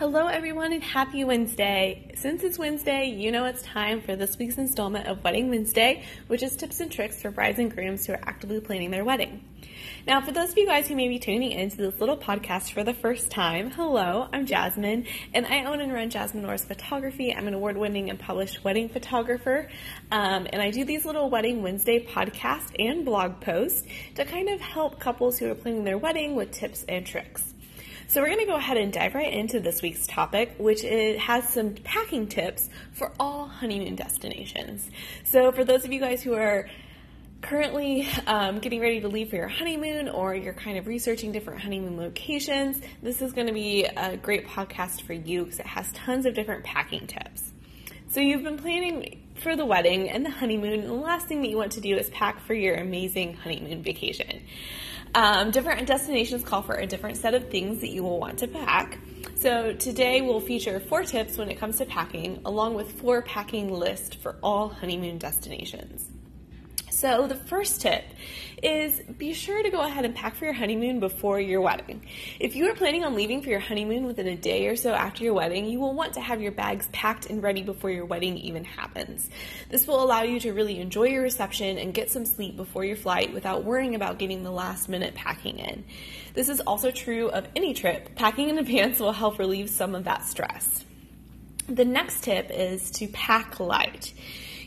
Hello, 0.00 0.28
everyone, 0.28 0.72
and 0.72 0.82
happy 0.82 1.24
Wednesday. 1.24 2.10
Since 2.14 2.42
it's 2.42 2.58
Wednesday, 2.58 3.10
you 3.10 3.30
know 3.30 3.44
it's 3.44 3.60
time 3.60 4.00
for 4.00 4.16
this 4.16 4.38
week's 4.38 4.56
installment 4.56 5.06
of 5.06 5.22
Wedding 5.22 5.50
Wednesday, 5.50 6.04
which 6.26 6.42
is 6.42 6.56
tips 6.56 6.80
and 6.80 6.90
tricks 6.90 7.20
for 7.20 7.30
brides 7.30 7.58
and 7.58 7.70
grooms 7.70 8.06
who 8.06 8.14
are 8.14 8.20
actively 8.22 8.60
planning 8.60 8.90
their 8.90 9.04
wedding. 9.04 9.44
Now, 10.06 10.22
for 10.22 10.32
those 10.32 10.52
of 10.52 10.56
you 10.56 10.64
guys 10.64 10.88
who 10.88 10.96
may 10.96 11.08
be 11.08 11.18
tuning 11.18 11.52
into 11.52 11.76
this 11.76 12.00
little 12.00 12.16
podcast 12.16 12.72
for 12.72 12.82
the 12.82 12.94
first 12.94 13.30
time, 13.30 13.70
hello, 13.72 14.26
I'm 14.32 14.46
Jasmine, 14.46 15.04
and 15.34 15.44
I 15.44 15.64
own 15.64 15.82
and 15.82 15.92
run 15.92 16.08
Jasmine 16.08 16.44
Norris 16.44 16.64
Photography. 16.64 17.34
I'm 17.34 17.46
an 17.46 17.52
award 17.52 17.76
winning 17.76 18.08
and 18.08 18.18
published 18.18 18.64
wedding 18.64 18.88
photographer, 18.88 19.68
um, 20.10 20.46
and 20.50 20.62
I 20.62 20.70
do 20.70 20.86
these 20.86 21.04
little 21.04 21.28
Wedding 21.28 21.62
Wednesday 21.62 22.02
podcast 22.02 22.72
and 22.78 23.04
blog 23.04 23.42
posts 23.42 23.86
to 24.14 24.24
kind 24.24 24.48
of 24.48 24.62
help 24.62 24.98
couples 24.98 25.38
who 25.38 25.50
are 25.50 25.54
planning 25.54 25.84
their 25.84 25.98
wedding 25.98 26.36
with 26.36 26.52
tips 26.52 26.86
and 26.88 27.04
tricks. 27.04 27.52
So 28.10 28.20
we're 28.20 28.26
going 28.26 28.40
to 28.40 28.46
go 28.46 28.56
ahead 28.56 28.76
and 28.76 28.92
dive 28.92 29.14
right 29.14 29.32
into 29.32 29.60
this 29.60 29.82
week's 29.82 30.04
topic, 30.04 30.56
which 30.58 30.82
is, 30.82 31.16
has 31.20 31.48
some 31.48 31.74
packing 31.74 32.26
tips 32.26 32.68
for 32.92 33.12
all 33.20 33.46
honeymoon 33.46 33.94
destinations. 33.94 34.90
So 35.22 35.52
for 35.52 35.62
those 35.62 35.84
of 35.84 35.92
you 35.92 36.00
guys 36.00 36.20
who 36.20 36.34
are 36.34 36.68
currently 37.40 38.08
um, 38.26 38.58
getting 38.58 38.80
ready 38.80 39.00
to 39.02 39.06
leave 39.06 39.30
for 39.30 39.36
your 39.36 39.46
honeymoon 39.46 40.08
or 40.08 40.34
you're 40.34 40.54
kind 40.54 40.76
of 40.76 40.88
researching 40.88 41.30
different 41.30 41.60
honeymoon 41.60 41.96
locations, 41.96 42.80
this 43.00 43.22
is 43.22 43.32
going 43.32 43.46
to 43.46 43.52
be 43.52 43.84
a 43.84 44.16
great 44.16 44.48
podcast 44.48 45.02
for 45.02 45.12
you 45.12 45.44
because 45.44 45.60
it 45.60 45.66
has 45.66 45.92
tons 45.92 46.26
of 46.26 46.34
different 46.34 46.64
packing 46.64 47.06
tips. 47.06 47.52
So 48.08 48.18
you've 48.18 48.42
been 48.42 48.58
planning 48.58 49.22
for 49.40 49.54
the 49.54 49.64
wedding 49.64 50.10
and 50.10 50.26
the 50.26 50.30
honeymoon, 50.30 50.80
and 50.80 50.88
the 50.88 50.94
last 50.94 51.28
thing 51.28 51.42
that 51.42 51.48
you 51.48 51.56
want 51.56 51.70
to 51.72 51.80
do 51.80 51.94
is 51.94 52.10
pack 52.10 52.40
for 52.44 52.54
your 52.54 52.74
amazing 52.74 53.34
honeymoon 53.34 53.84
vacation. 53.84 54.42
Um, 55.14 55.50
different 55.50 55.88
destinations 55.88 56.44
call 56.44 56.62
for 56.62 56.76
a 56.76 56.86
different 56.86 57.16
set 57.16 57.34
of 57.34 57.50
things 57.50 57.80
that 57.80 57.90
you 57.90 58.02
will 58.04 58.20
want 58.20 58.38
to 58.40 58.48
pack. 58.48 58.98
So 59.34 59.72
today 59.72 60.20
we'll 60.20 60.40
feature 60.40 60.78
four 60.78 61.02
tips 61.02 61.36
when 61.36 61.50
it 61.50 61.58
comes 61.58 61.78
to 61.78 61.84
packing, 61.84 62.40
along 62.44 62.74
with 62.74 62.92
four 63.00 63.22
packing 63.22 63.72
lists 63.72 64.14
for 64.14 64.36
all 64.42 64.68
honeymoon 64.68 65.18
destinations. 65.18 66.08
So, 67.00 67.26
the 67.26 67.34
first 67.34 67.80
tip 67.80 68.04
is 68.62 69.00
be 69.00 69.32
sure 69.32 69.62
to 69.62 69.70
go 69.70 69.80
ahead 69.80 70.04
and 70.04 70.14
pack 70.14 70.34
for 70.34 70.44
your 70.44 70.52
honeymoon 70.52 71.00
before 71.00 71.40
your 71.40 71.62
wedding. 71.62 72.04
If 72.38 72.56
you 72.56 72.70
are 72.70 72.74
planning 72.74 73.04
on 73.04 73.14
leaving 73.14 73.40
for 73.40 73.48
your 73.48 73.58
honeymoon 73.58 74.04
within 74.04 74.28
a 74.28 74.36
day 74.36 74.66
or 74.66 74.76
so 74.76 74.92
after 74.92 75.24
your 75.24 75.32
wedding, 75.32 75.64
you 75.64 75.80
will 75.80 75.94
want 75.94 76.12
to 76.12 76.20
have 76.20 76.42
your 76.42 76.52
bags 76.52 76.90
packed 76.92 77.24
and 77.24 77.42
ready 77.42 77.62
before 77.62 77.88
your 77.88 78.04
wedding 78.04 78.36
even 78.36 78.64
happens. 78.64 79.30
This 79.70 79.86
will 79.86 80.04
allow 80.04 80.24
you 80.24 80.40
to 80.40 80.52
really 80.52 80.78
enjoy 80.78 81.04
your 81.04 81.22
reception 81.22 81.78
and 81.78 81.94
get 81.94 82.10
some 82.10 82.26
sleep 82.26 82.54
before 82.54 82.84
your 82.84 82.96
flight 82.96 83.32
without 83.32 83.64
worrying 83.64 83.94
about 83.94 84.18
getting 84.18 84.42
the 84.42 84.50
last 84.50 84.90
minute 84.90 85.14
packing 85.14 85.58
in. 85.58 85.86
This 86.34 86.50
is 86.50 86.60
also 86.60 86.90
true 86.90 87.30
of 87.30 87.48
any 87.56 87.72
trip. 87.72 88.14
Packing 88.14 88.50
in 88.50 88.58
advance 88.66 89.00
will 89.00 89.12
help 89.12 89.38
relieve 89.38 89.70
some 89.70 89.94
of 89.94 90.04
that 90.04 90.26
stress. 90.26 90.84
The 91.66 91.86
next 91.86 92.24
tip 92.24 92.50
is 92.50 92.90
to 92.90 93.08
pack 93.08 93.58
light. 93.58 94.12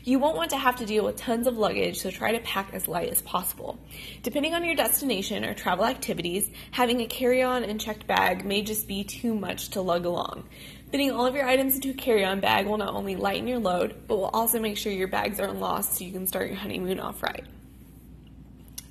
You 0.06 0.18
won't 0.18 0.36
want 0.36 0.50
to 0.50 0.58
have 0.58 0.76
to 0.76 0.84
deal 0.84 1.02
with 1.02 1.16
tons 1.16 1.46
of 1.46 1.56
luggage, 1.56 1.98
so 1.98 2.10
try 2.10 2.32
to 2.32 2.40
pack 2.40 2.74
as 2.74 2.86
light 2.86 3.08
as 3.08 3.22
possible. 3.22 3.78
Depending 4.22 4.52
on 4.52 4.62
your 4.62 4.74
destination 4.74 5.46
or 5.46 5.54
travel 5.54 5.86
activities, 5.86 6.50
having 6.72 7.00
a 7.00 7.06
carry 7.06 7.42
on 7.42 7.64
and 7.64 7.80
checked 7.80 8.06
bag 8.06 8.44
may 8.44 8.60
just 8.60 8.86
be 8.86 9.02
too 9.02 9.34
much 9.34 9.70
to 9.70 9.80
lug 9.80 10.04
along. 10.04 10.46
Fitting 10.90 11.10
all 11.10 11.24
of 11.24 11.34
your 11.34 11.48
items 11.48 11.76
into 11.76 11.88
a 11.88 11.94
carry 11.94 12.22
on 12.22 12.40
bag 12.40 12.66
will 12.66 12.76
not 12.76 12.92
only 12.92 13.16
lighten 13.16 13.46
your 13.46 13.60
load, 13.60 13.94
but 14.06 14.16
will 14.16 14.26
also 14.26 14.60
make 14.60 14.76
sure 14.76 14.92
your 14.92 15.08
bags 15.08 15.40
aren't 15.40 15.58
lost 15.58 15.94
so 15.94 16.04
you 16.04 16.12
can 16.12 16.26
start 16.26 16.48
your 16.48 16.58
honeymoon 16.58 17.00
off 17.00 17.22
right. 17.22 17.46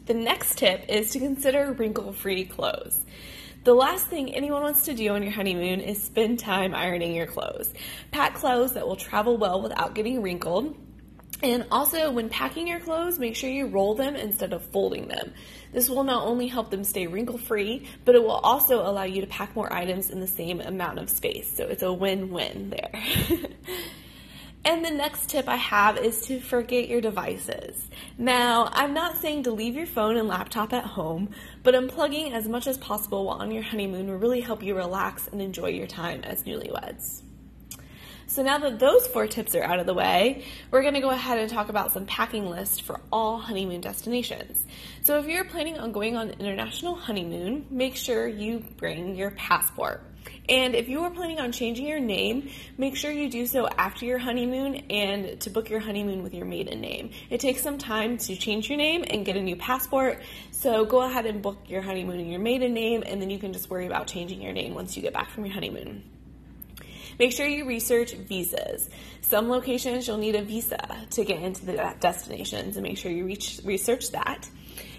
The 0.08 0.16
next 0.16 0.58
tip 0.58 0.84
is 0.90 1.12
to 1.12 1.20
consider 1.20 1.74
wrinkle 1.74 2.14
free 2.14 2.46
clothes. 2.46 3.00
The 3.66 3.76
last 3.76 4.08
thing 4.08 4.34
anyone 4.34 4.64
wants 4.64 4.86
to 4.86 4.96
do 4.96 5.10
on 5.10 5.22
your 5.22 5.32
honeymoon 5.32 5.80
is 5.80 6.02
spend 6.02 6.40
time 6.40 6.74
ironing 6.74 7.14
your 7.14 7.28
clothes. 7.28 7.72
Pack 8.10 8.34
clothes 8.34 8.74
that 8.74 8.88
will 8.88 8.96
travel 8.96 9.38
well 9.38 9.62
without 9.62 9.94
getting 9.94 10.24
wrinkled 10.24 10.76
and 11.44 11.66
also, 11.70 12.10
when 12.10 12.30
packing 12.30 12.70
your 12.70 12.80
clothes, 12.80 13.20
make 13.20 13.36
sure 13.36 13.50
you 13.50 13.68
roll 13.68 13.96
them 13.96 14.16
instead 14.16 14.54
of 14.54 14.64
folding 14.68 15.10
them. 15.10 15.34
This 15.74 15.90
will 15.90 16.06
not 16.06 16.26
only 16.26 16.48
help 16.48 16.70
them 16.70 16.86
stay 16.86 17.06
wrinkle 17.06 17.38
free, 17.38 17.86
but 18.06 18.16
it 18.16 18.24
will 18.24 18.32
also 18.32 18.80
allow 18.80 19.04
you 19.04 19.20
to 19.20 19.28
pack 19.28 19.54
more 19.54 19.72
items 19.72 20.10
in 20.10 20.22
the 20.22 20.28
same 20.28 20.62
amount 20.62 21.00
of 21.00 21.10
space. 21.10 21.54
So 21.54 21.66
it's 21.66 21.84
a 21.84 21.92
win 21.92 22.32
win 22.32 22.70
there. 22.70 23.04
and 24.66 24.86
the 24.86 24.92
next 24.92 25.28
tip 25.28 25.50
I 25.50 25.58
have 25.58 25.98
is 25.98 26.26
to 26.28 26.40
forget 26.40 26.88
your 26.88 27.02
devices. 27.02 27.90
Now, 28.18 28.70
I'm 28.72 28.94
not 28.94 29.18
saying 29.18 29.44
to 29.44 29.52
leave 29.52 29.76
your 29.76 29.88
phone 29.88 30.16
and 30.16 30.30
laptop 30.30 30.72
at 30.72 30.86
home, 30.86 31.32
but 31.62 31.76
unplugging 31.76 32.32
as 32.32 32.48
much 32.48 32.68
as 32.68 32.78
possible 32.78 33.26
while 33.26 33.42
on 33.42 33.52
your 33.52 33.64
honeymoon 33.64 34.08
will 34.08 34.18
really 34.18 34.42
help 34.42 34.64
you 34.64 34.76
relax 34.76 35.28
and 35.28 35.42
enjoy 35.42 35.72
your 35.72 35.88
time 35.88 36.24
as 36.24 36.44
newlyweds. 36.44 37.24
So 38.28 38.42
now 38.42 38.58
that 38.58 38.80
those 38.80 39.08
four 39.08 39.28
tips 39.28 39.54
are 39.56 39.64
out 39.64 39.80
of 39.80 39.86
the 39.86 39.94
way, 39.94 40.46
we're 40.72 40.82
going 40.82 40.94
to 40.96 41.02
go 41.02 41.10
ahead 41.10 41.38
and 41.38 41.50
talk 41.50 41.70
about 41.70 41.92
some 41.92 42.06
packing 42.06 42.50
lists 42.50 42.80
for 42.80 43.00
all 43.12 43.38
honeymoon 43.38 43.82
destinations. 43.82 44.66
So 45.04 45.20
if 45.20 45.28
you're 45.28 45.46
planning 45.46 45.78
on 45.78 45.92
going 45.92 46.16
on 46.16 46.30
an 46.30 46.40
international 46.40 46.96
honeymoon, 46.96 47.68
make 47.70 47.96
sure 47.96 48.28
you 48.28 48.64
bring 48.78 49.16
your 49.16 49.32
passport. 49.32 50.02
And 50.50 50.76
if 50.76 50.90
you 50.90 51.04
are 51.04 51.10
planning 51.10 51.40
on 51.40 51.52
changing 51.52 51.86
your 51.86 52.00
name, 52.00 52.50
make 52.78 52.96
sure 52.96 53.12
you 53.12 53.30
do 53.30 53.46
so 53.46 53.68
after 53.68 54.06
your 54.06 54.18
honeymoon 54.18 54.76
and 54.90 55.40
to 55.42 55.50
book 55.50 55.70
your 55.70 55.80
honeymoon 55.80 56.24
with 56.24 56.34
your 56.34 56.46
maiden 56.46 56.82
name. 56.82 57.12
It 57.30 57.40
takes 57.40 57.62
some 57.62 57.78
time 57.78 58.18
to 58.20 58.36
change 58.36 58.70
your 58.70 58.78
name 58.78 59.04
and 59.10 59.26
get 59.26 59.38
a 59.38 59.42
new 59.42 59.56
passport, 59.56 60.22
so 60.52 60.86
go 60.86 61.02
ahead 61.02 61.26
and 61.26 61.42
book 61.42 61.60
your 61.68 61.82
honeymoon 61.82 62.20
in 62.20 62.28
your 62.28 62.40
maiden 62.40 62.74
name, 62.74 63.04
and 63.06 63.22
then 63.22 63.30
you 63.30 63.40
can 63.40 63.54
just 63.54 63.70
worry 63.70 63.86
about 63.86 64.08
changing 64.08 64.42
your 64.42 64.54
name 64.54 64.74
once 64.74 64.96
you 64.96 65.02
get 65.02 65.14
back 65.14 65.30
from 65.30 65.46
your 65.46 65.54
honeymoon. 65.54 66.04
Make 67.20 67.32
sure 67.32 67.48
you 67.48 67.66
research 67.66 68.14
visas. 68.14 68.90
Some 69.22 69.50
locations 69.50 70.08
you'll 70.08 70.18
need 70.18 70.36
a 70.36 70.44
visa 70.44 71.06
to 71.12 71.24
get 71.24 71.42
into 71.42 71.66
the 71.66 71.96
destinations, 72.00 72.76
and 72.78 72.84
make 72.84 72.98
sure 72.98 73.12
you 73.12 73.26
reach, 73.26 73.60
research 73.64 74.12
that. 74.12 74.50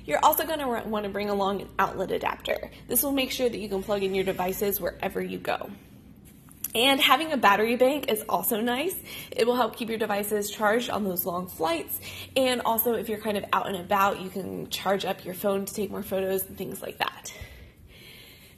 You're 0.06 0.22
also 0.22 0.46
going 0.46 0.58
to 0.58 0.88
want 0.88 1.04
to 1.04 1.10
bring 1.10 1.30
along 1.30 1.62
an 1.62 1.68
outlet 1.78 2.10
adapter. 2.10 2.70
This 2.88 3.02
will 3.02 3.12
make 3.12 3.30
sure 3.30 3.48
that 3.48 3.58
you 3.58 3.68
can 3.68 3.82
plug 3.82 4.02
in 4.02 4.14
your 4.14 4.24
devices 4.24 4.80
wherever 4.80 5.22
you 5.22 5.38
go. 5.38 5.70
And 6.74 7.00
having 7.00 7.30
a 7.30 7.36
battery 7.36 7.76
bank 7.76 8.10
is 8.10 8.24
also 8.28 8.60
nice. 8.60 8.96
It 9.30 9.46
will 9.46 9.54
help 9.54 9.76
keep 9.76 9.88
your 9.88 9.98
devices 9.98 10.50
charged 10.50 10.90
on 10.90 11.04
those 11.04 11.24
long 11.24 11.46
flights. 11.46 12.00
And 12.36 12.62
also, 12.62 12.94
if 12.94 13.08
you're 13.08 13.20
kind 13.20 13.36
of 13.36 13.44
out 13.52 13.68
and 13.68 13.76
about, 13.76 14.20
you 14.20 14.28
can 14.28 14.68
charge 14.70 15.04
up 15.04 15.24
your 15.24 15.34
phone 15.34 15.66
to 15.66 15.72
take 15.72 15.90
more 15.90 16.02
photos 16.02 16.44
and 16.44 16.58
things 16.58 16.82
like 16.82 16.98
that. 16.98 17.32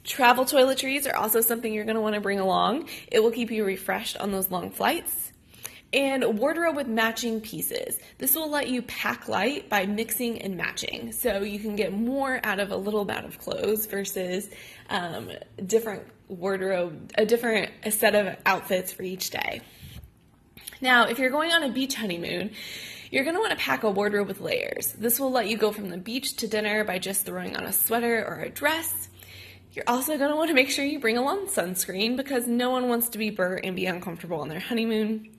Travel 0.07 0.45
toiletries 0.45 1.05
are 1.05 1.15
also 1.15 1.41
something 1.41 1.73
you're 1.73 1.83
going 1.83 1.95
to 1.95 2.01
want 2.01 2.15
to 2.15 2.21
bring 2.21 2.39
along. 2.39 2.87
It 3.11 3.21
will 3.21 3.31
keep 3.31 3.51
you 3.51 3.65
refreshed 3.65 4.17
on 4.17 4.31
those 4.31 4.49
long 4.49 4.71
flights. 4.71 5.33
And 5.93 6.39
wardrobe 6.39 6.75
with 6.75 6.87
matching 6.87 7.39
pieces. 7.39 7.97
This 8.17 8.35
will 8.35 8.49
let 8.49 8.69
you 8.69 8.81
pack 8.81 9.27
light 9.27 9.69
by 9.69 9.85
mixing 9.85 10.41
and 10.41 10.55
matching. 10.57 11.11
So 11.11 11.41
you 11.41 11.59
can 11.59 11.75
get 11.75 11.93
more 11.93 12.39
out 12.43 12.59
of 12.59 12.71
a 12.71 12.77
little 12.77 13.01
amount 13.01 13.25
of 13.25 13.37
clothes 13.37 13.85
versus 13.85 14.49
um, 14.89 15.29
different 15.65 16.03
wardrobe, 16.27 17.11
a 17.17 17.25
different 17.25 17.71
set 17.91 18.15
of 18.15 18.35
outfits 18.45 18.91
for 18.91 19.03
each 19.03 19.29
day. 19.29 19.61
Now, 20.81 21.07
if 21.07 21.19
you're 21.19 21.29
going 21.29 21.51
on 21.51 21.63
a 21.63 21.69
beach 21.69 21.95
honeymoon, 21.95 22.51
you're 23.11 23.23
going 23.23 23.35
to 23.35 23.41
want 23.41 23.51
to 23.51 23.57
pack 23.57 23.83
a 23.83 23.89
wardrobe 23.89 24.27
with 24.27 24.41
layers. 24.41 24.91
This 24.93 25.19
will 25.19 25.31
let 25.31 25.47
you 25.47 25.57
go 25.57 25.71
from 25.71 25.89
the 25.89 25.97
beach 25.97 26.35
to 26.37 26.47
dinner 26.47 26.83
by 26.83 26.99
just 26.99 27.25
throwing 27.25 27.55
on 27.55 27.63
a 27.63 27.73
sweater 27.73 28.25
or 28.25 28.41
a 28.41 28.49
dress. 28.49 29.09
You're 29.77 29.83
also 29.85 30.17
going 30.17 30.31
to 30.31 30.35
want 30.35 30.47
to 30.47 30.55
make 30.55 30.71
sure 30.71 30.83
you 30.83 30.97
bring 30.97 31.19
along 31.19 31.49
sunscreen 31.49 32.17
because 32.17 32.47
no 32.47 32.71
one 32.71 32.89
wants 32.89 33.09
to 33.09 33.19
be 33.19 33.29
burnt 33.29 33.63
and 33.63 33.75
be 33.75 33.85
uncomfortable 33.85 34.41
on 34.41 34.49
their 34.49 34.59
honeymoon. 34.59 35.29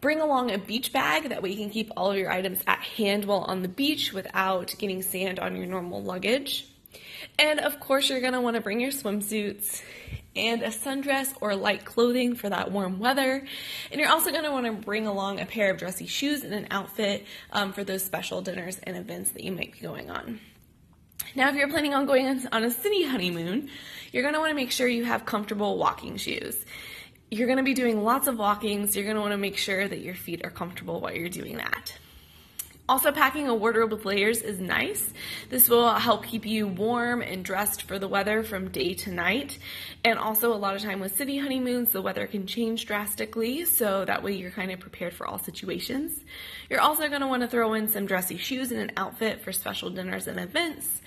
Bring 0.00 0.20
along 0.20 0.52
a 0.52 0.58
beach 0.58 0.92
bag, 0.92 1.28
that 1.30 1.42
way 1.42 1.50
you 1.50 1.56
can 1.56 1.70
keep 1.70 1.90
all 1.96 2.12
of 2.12 2.16
your 2.16 2.30
items 2.30 2.60
at 2.68 2.78
hand 2.78 3.24
while 3.24 3.40
on 3.40 3.62
the 3.62 3.68
beach 3.68 4.12
without 4.12 4.72
getting 4.78 5.02
sand 5.02 5.40
on 5.40 5.56
your 5.56 5.66
normal 5.66 6.00
luggage. 6.00 6.68
And 7.36 7.58
of 7.58 7.80
course, 7.80 8.08
you're 8.08 8.20
going 8.20 8.34
to 8.34 8.40
want 8.40 8.54
to 8.54 8.60
bring 8.60 8.78
your 8.78 8.92
swimsuits 8.92 9.82
and 10.36 10.62
a 10.62 10.68
sundress 10.68 11.34
or 11.40 11.56
light 11.56 11.84
clothing 11.84 12.36
for 12.36 12.48
that 12.48 12.70
warm 12.70 13.00
weather. 13.00 13.44
And 13.90 14.00
you're 14.00 14.08
also 14.08 14.30
going 14.30 14.44
to 14.44 14.52
want 14.52 14.66
to 14.66 14.72
bring 14.72 15.08
along 15.08 15.40
a 15.40 15.46
pair 15.46 15.72
of 15.72 15.78
dressy 15.78 16.06
shoes 16.06 16.44
and 16.44 16.54
an 16.54 16.68
outfit 16.70 17.26
um, 17.50 17.72
for 17.72 17.82
those 17.82 18.04
special 18.04 18.40
dinners 18.40 18.78
and 18.84 18.96
events 18.96 19.32
that 19.32 19.42
you 19.42 19.50
might 19.50 19.72
be 19.72 19.80
going 19.80 20.12
on. 20.12 20.38
Now, 21.34 21.48
if 21.48 21.56
you're 21.56 21.68
planning 21.68 21.94
on 21.94 22.06
going 22.06 22.46
on 22.52 22.64
a 22.64 22.70
city 22.70 23.04
honeymoon, 23.04 23.70
you're 24.12 24.22
going 24.22 24.34
to 24.34 24.40
want 24.40 24.50
to 24.50 24.54
make 24.54 24.70
sure 24.70 24.86
you 24.86 25.04
have 25.04 25.24
comfortable 25.24 25.78
walking 25.78 26.16
shoes. 26.16 26.56
You're 27.30 27.46
going 27.46 27.58
to 27.58 27.64
be 27.64 27.74
doing 27.74 28.02
lots 28.02 28.28
of 28.28 28.38
walking, 28.38 28.86
so 28.86 28.98
you're 28.98 29.06
going 29.06 29.16
to 29.16 29.20
want 29.20 29.32
to 29.32 29.38
make 29.38 29.56
sure 29.56 29.88
that 29.88 30.00
your 30.00 30.14
feet 30.14 30.44
are 30.44 30.50
comfortable 30.50 31.00
while 31.00 31.12
you're 31.14 31.28
doing 31.28 31.56
that. 31.56 31.92
Also, 32.86 33.10
packing 33.10 33.48
a 33.48 33.54
wardrobe 33.54 33.92
with 33.92 34.04
layers 34.04 34.42
is 34.42 34.60
nice. 34.60 35.10
This 35.48 35.70
will 35.70 35.90
help 35.94 36.26
keep 36.26 36.44
you 36.44 36.66
warm 36.66 37.22
and 37.22 37.42
dressed 37.42 37.80
for 37.84 37.98
the 37.98 38.08
weather 38.08 38.42
from 38.42 38.68
day 38.68 38.92
to 38.92 39.10
night. 39.10 39.58
And 40.04 40.18
also, 40.18 40.52
a 40.52 40.54
lot 40.54 40.76
of 40.76 40.82
time 40.82 41.00
with 41.00 41.16
city 41.16 41.38
honeymoons, 41.38 41.92
the 41.92 42.02
weather 42.02 42.26
can 42.26 42.46
change 42.46 42.84
drastically, 42.84 43.64
so 43.64 44.04
that 44.04 44.22
way 44.22 44.32
you're 44.32 44.50
kind 44.50 44.70
of 44.70 44.80
prepared 44.80 45.14
for 45.14 45.26
all 45.26 45.38
situations. 45.38 46.12
You're 46.68 46.82
also 46.82 47.08
going 47.08 47.22
to 47.22 47.26
want 47.26 47.40
to 47.40 47.48
throw 47.48 47.72
in 47.72 47.88
some 47.88 48.04
dressy 48.04 48.36
shoes 48.36 48.70
and 48.70 48.80
an 48.80 48.92
outfit 48.98 49.40
for 49.40 49.50
special 49.50 49.88
dinners 49.88 50.26
and 50.26 50.38
events. 50.38 51.00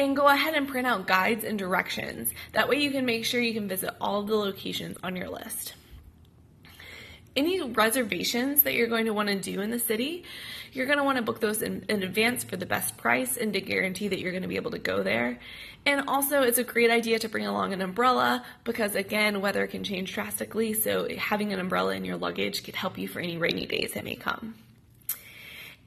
And 0.00 0.16
go 0.16 0.26
ahead 0.26 0.54
and 0.54 0.66
print 0.66 0.88
out 0.88 1.06
guides 1.06 1.44
and 1.44 1.56
directions. 1.56 2.32
That 2.54 2.68
way, 2.68 2.82
you 2.82 2.90
can 2.90 3.06
make 3.06 3.24
sure 3.24 3.40
you 3.40 3.54
can 3.54 3.68
visit 3.68 3.94
all 4.00 4.24
the 4.24 4.34
locations 4.34 4.96
on 5.04 5.14
your 5.14 5.28
list 5.28 5.74
any 7.36 7.62
reservations 7.62 8.62
that 8.62 8.74
you're 8.74 8.88
going 8.88 9.06
to 9.06 9.14
want 9.14 9.28
to 9.28 9.36
do 9.36 9.60
in 9.60 9.70
the 9.70 9.78
city, 9.78 10.24
you're 10.72 10.86
going 10.86 10.98
to 10.98 11.04
want 11.04 11.16
to 11.16 11.22
book 11.22 11.40
those 11.40 11.62
in, 11.62 11.84
in, 11.88 12.02
advance 12.02 12.44
for 12.44 12.56
the 12.56 12.66
best 12.66 12.96
price 12.96 13.36
and 13.36 13.52
to 13.52 13.60
guarantee 13.60 14.08
that 14.08 14.18
you're 14.20 14.32
going 14.32 14.42
to 14.42 14.48
be 14.48 14.56
able 14.56 14.70
to 14.72 14.78
go 14.78 15.02
there. 15.02 15.38
And 15.86 16.08
also, 16.08 16.42
it's 16.42 16.58
a 16.58 16.64
great 16.64 16.90
idea 16.90 17.18
to 17.20 17.28
bring 17.28 17.46
along 17.46 17.72
an 17.72 17.80
umbrella 17.80 18.44
because, 18.64 18.94
again, 18.94 19.40
weather 19.40 19.66
can 19.66 19.84
change 19.84 20.12
drastically. 20.12 20.74
So, 20.74 21.08
having 21.16 21.52
an 21.52 21.60
umbrella 21.60 21.94
in 21.94 22.04
your 22.04 22.16
luggage 22.16 22.64
could 22.64 22.76
help 22.76 22.98
you 22.98 23.08
for 23.08 23.20
any 23.20 23.38
rainy 23.38 23.66
days 23.66 23.94
that 23.94 24.04
may 24.04 24.16
come. 24.16 24.54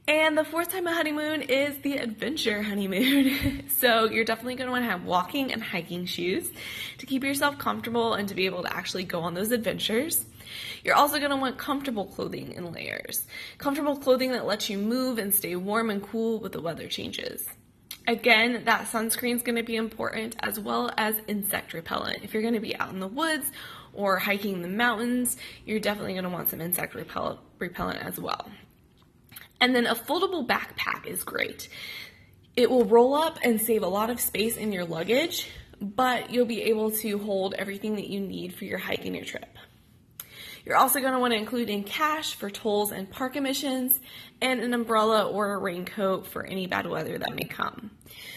And 0.06 0.38
the 0.38 0.44
fourth 0.44 0.70
time 0.70 0.86
of 0.86 0.96
honeymoon 0.96 1.44
is 1.44 1.78
the 1.78 1.96
adventure 1.96 2.62
honeymoon. 2.62 3.70
so 3.78 4.10
you're 4.10 4.26
definitely 4.26 4.56
going 4.56 4.68
to 4.68 4.72
want 4.72 4.84
to 4.84 4.90
have 4.90 5.06
walking 5.06 5.54
and 5.54 5.64
hiking 5.64 6.06
shoes 6.06 6.52
to 6.98 7.06
keep 7.06 7.24
yourself 7.24 7.58
comfortable 7.58 8.14
and 8.14 8.28
to 8.28 8.36
be 8.36 8.46
able 8.46 8.64
to 8.64 8.76
actually 8.76 9.06
go 9.06 9.22
on 9.22 9.34
those 9.34 9.52
adventures. 9.52 10.26
You're 10.84 10.96
also 10.96 11.20
going 11.20 11.32
to 11.32 11.38
want 11.38 11.58
comfortable 11.58 12.06
clothing 12.06 12.52
in 12.52 12.74
layers. 12.74 13.26
Comfortable 13.58 13.96
clothing 13.96 14.34
that 14.34 14.46
lets 14.46 14.70
you 14.70 14.78
move 14.78 15.20
and 15.20 15.34
stay 15.34 15.56
warm 15.56 15.90
and 15.90 16.04
cool 16.04 16.38
with 16.42 16.52
the 16.52 16.62
weather 16.62 16.90
changes. 16.90 17.48
Again, 18.06 18.66
that 18.66 18.88
sunscreen 18.92 19.36
is 19.36 19.44
going 19.44 19.56
to 19.56 19.64
be 19.64 19.78
important 19.78 20.36
as 20.42 20.60
well 20.60 20.92
as 20.98 21.16
insect 21.28 21.74
repellent. 21.74 22.24
If 22.24 22.34
you're 22.34 22.42
going 22.42 22.56
to 22.56 22.60
be 22.60 22.76
out 22.76 22.90
in 22.90 23.00
the 23.00 23.08
woods 23.08 23.50
or 23.94 24.20
hiking 24.20 24.62
the 24.62 24.68
mountains, 24.68 25.38
you're 25.66 25.80
definitely 25.80 26.12
going 26.12 26.26
to 26.26 26.30
want 26.30 26.50
some 26.50 26.60
insect 26.60 26.94
repellent, 26.94 27.40
repellent 27.60 28.00
as 28.06 28.20
well. 28.20 28.50
And 29.60 29.76
then 29.76 29.86
a 29.86 29.96
foldable 29.96 30.46
backpack 30.46 31.06
is 31.06 31.24
great. 31.24 31.70
It 32.56 32.70
will 32.70 32.86
roll 32.86 33.16
up 33.16 33.40
and 33.44 33.60
save 33.60 33.84
a 33.84 33.88
lot 33.88 34.10
of 34.10 34.20
space 34.20 34.58
in 34.58 34.72
your 34.72 34.86
luggage, 34.86 35.50
but 35.82 36.32
you'll 36.32 36.46
be 36.46 36.64
able 36.64 36.92
to 36.92 37.18
hold 37.18 37.54
everything 37.56 37.96
that 37.96 38.08
you 38.08 38.20
need 38.20 38.54
for 38.54 38.66
your 38.66 38.78
hike 38.78 39.06
and 39.06 39.16
your 39.16 39.26
trip. 39.26 39.58
You're 40.65 40.77
also 40.77 41.00
going 41.00 41.13
to 41.13 41.19
want 41.19 41.33
to 41.33 41.38
include 41.38 41.69
in 41.69 41.83
cash 41.83 42.36
for 42.36 42.50
tolls 42.50 42.92
and 42.92 43.10
park 43.10 43.36
emissions, 43.36 44.00
and 44.42 44.62
an 44.62 44.74
umbrella 44.74 45.27
or 45.27 45.54
a 45.54 45.57
raincoat 45.57 46.27
for 46.27 46.45
any 46.45 46.68
bad 46.68 46.88
weather 46.88 47.18
that 47.18 47.36
may 47.36 47.45
come. 47.45 47.92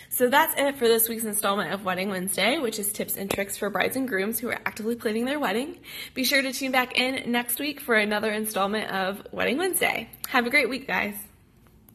So 0.09 0.29
that's 0.29 0.55
it 0.59 0.77
for 0.77 0.89
this 0.89 1.09
week's 1.09 1.25
installment 1.25 1.73
of 1.73 1.85
Wedding 1.85 2.09
Wednesday, 2.09 2.59
which 2.59 2.79
is 2.79 2.93
tips 2.93 3.17
and 3.17 3.31
tricks 3.31 3.57
for 3.57 3.71
brides 3.71 3.97
and 3.97 4.09
grooms 4.09 4.39
who 4.39 4.49
are 4.49 4.59
actively 4.65 4.97
planning 4.97 5.25
their 5.25 5.39
wedding. 5.39 5.79
Be 6.15 6.25
sure 6.25 6.43
to 6.43 6.53
tune 6.53 6.73
back 6.73 6.99
in 6.99 7.31
next 7.31 7.59
week 7.61 7.81
for 7.81 7.95
another 7.95 8.33
installment 8.33 8.91
of 8.91 9.23
Wedding 9.31 9.59
Wednesday. 9.59 10.09
Have 10.29 10.47
a 10.47 10.51
great 10.51 10.69
week, 10.69 10.87
guys. 10.87 11.15